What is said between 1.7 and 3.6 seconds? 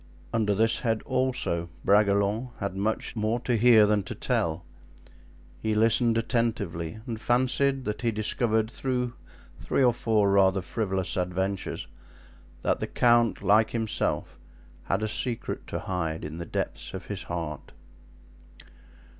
Bragelonne had much more to